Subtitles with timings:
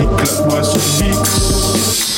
[0.00, 1.30] Éclate-moi ce mix.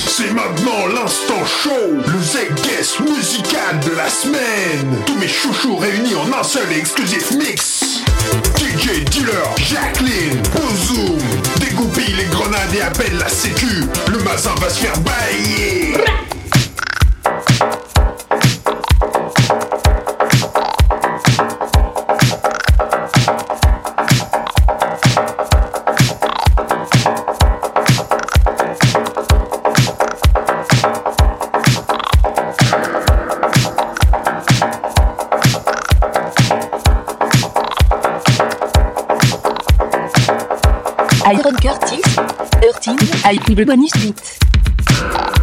[0.09, 5.03] C'est maintenant l'instant show, le Z-Guest musical de la semaine.
[5.05, 8.03] Tous mes chouchous réunis en un seul et exclusif mix.
[8.57, 11.19] DJ Dealer, Jacqueline, Bozoom,
[11.61, 13.85] dégoupille les grenades et appelle la sécu.
[14.11, 15.95] Le mazin va se faire bailler.
[41.29, 42.05] Iron Curtis,
[42.63, 45.36] Hurting, I bonus beat.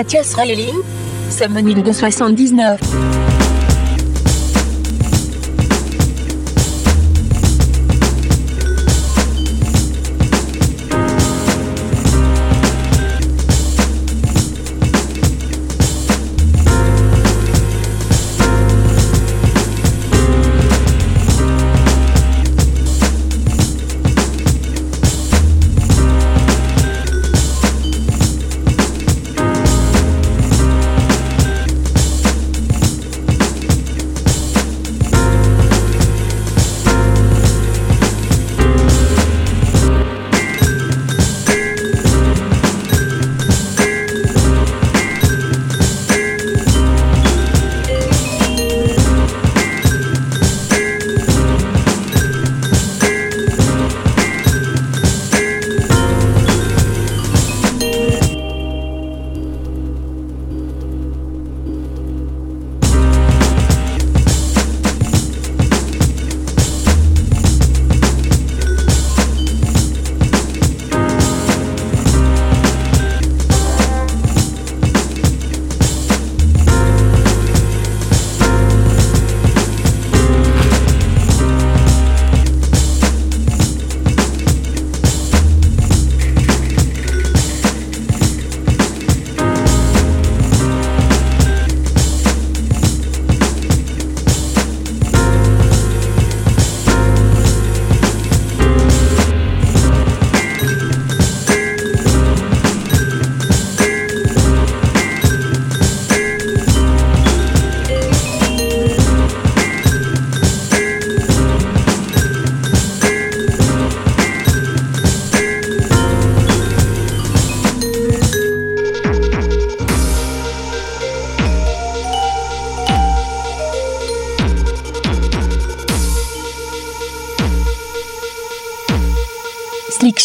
[0.00, 0.82] Mathias Raelin,
[1.28, 3.19] Summoning de 79.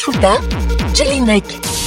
[0.05, 0.37] Choupin,
[0.93, 1.84] Jelly Neck.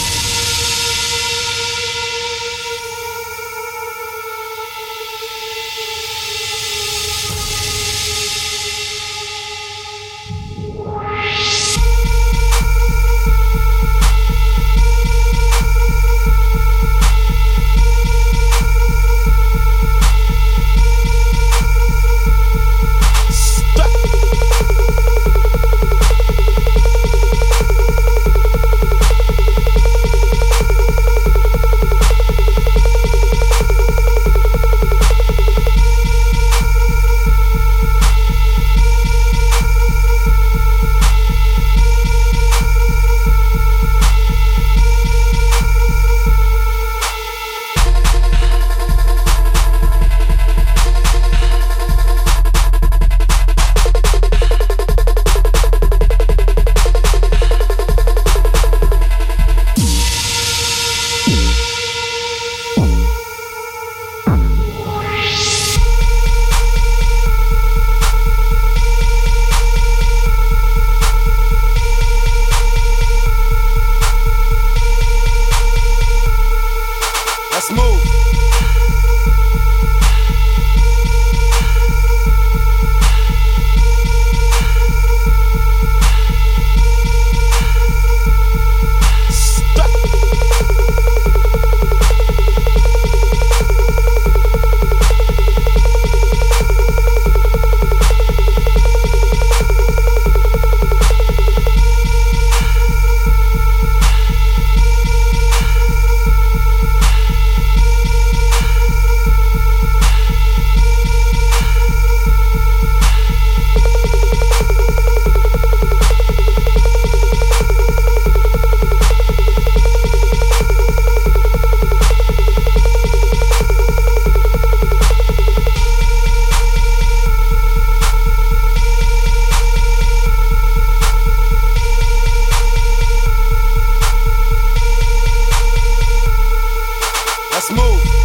[137.69, 138.18] Smooth.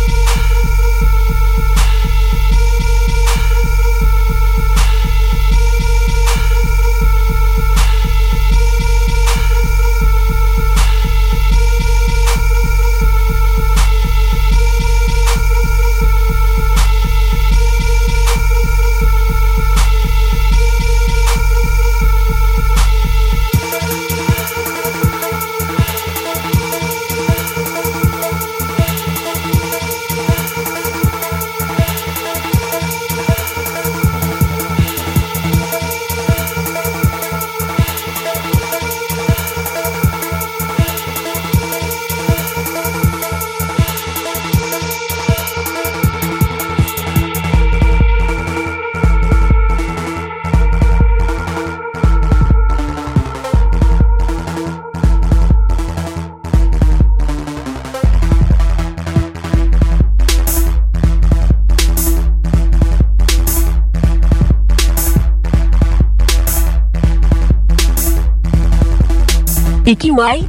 [70.13, 70.43] mai,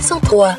[0.00, 0.54] sans toi.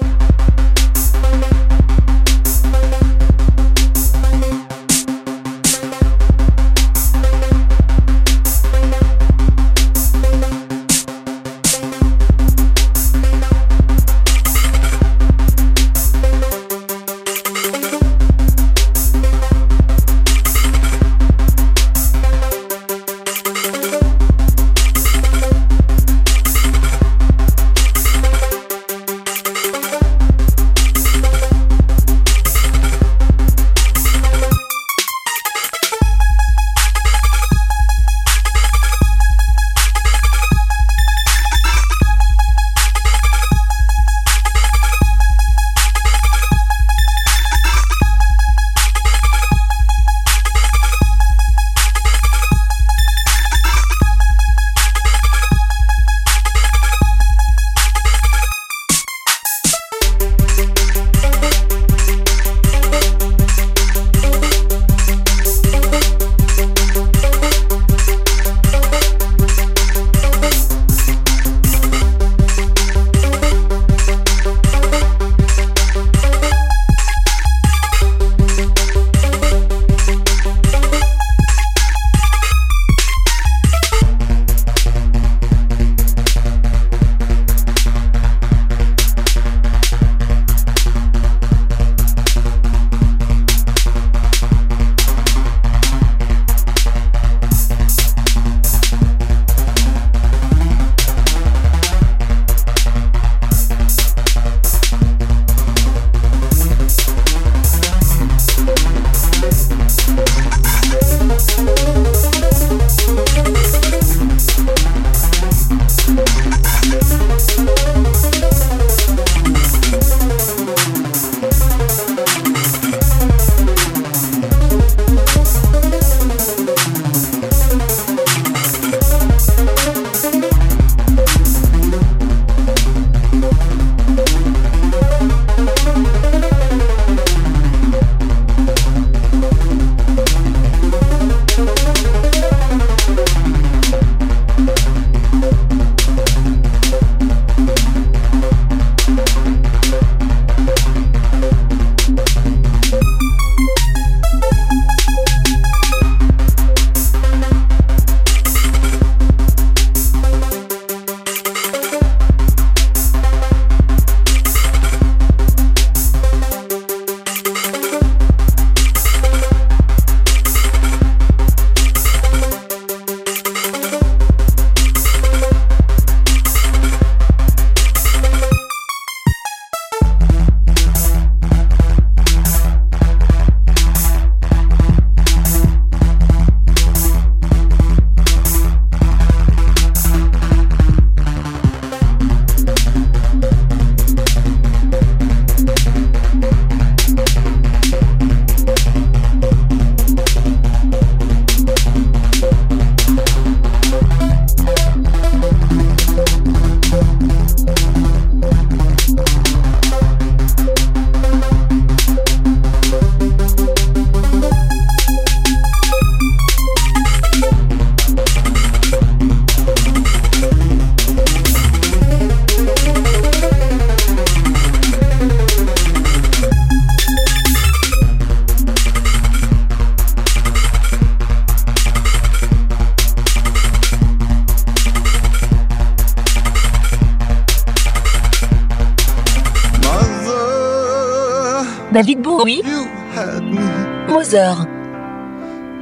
[242.22, 242.62] Bowie.
[242.64, 242.86] You
[243.16, 243.68] had me.
[244.14, 244.56] Mother.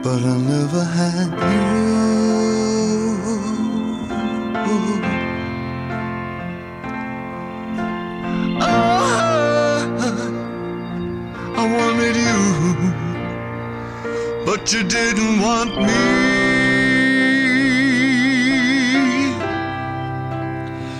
[0.03, 1.69] But I never had you.
[8.61, 9.81] Ah,
[11.55, 12.41] I wanted you,
[14.45, 15.99] but you didn't want me.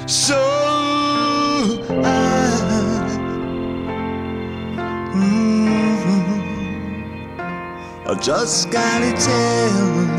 [0.08, 0.49] So
[8.10, 10.19] I just gotta tell.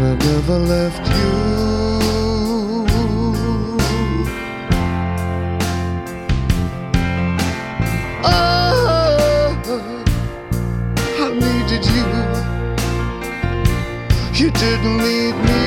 [0.00, 1.30] and I never left you.
[8.24, 9.56] Oh,
[11.18, 12.06] I needed you.
[14.34, 15.57] You didn't need me.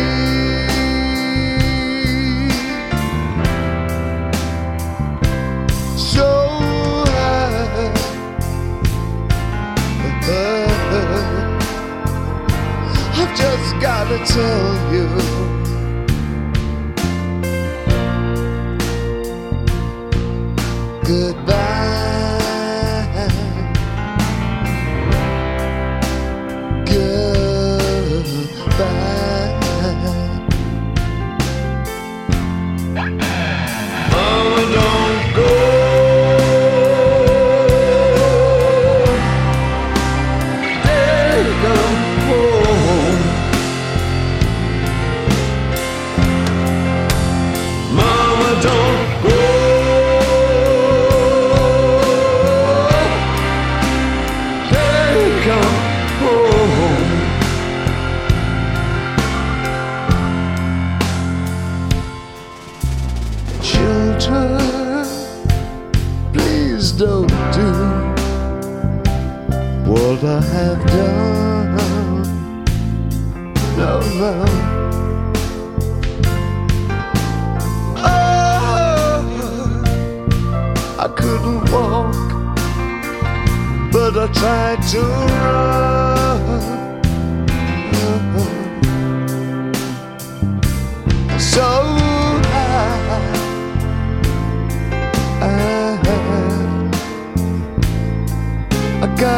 [14.12, 15.31] to tell you.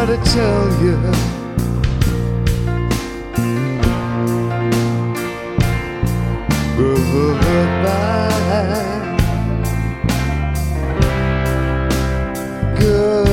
[0.06, 0.98] to tell you.
[6.78, 8.04] Goodbye.
[12.80, 13.33] Goodbye.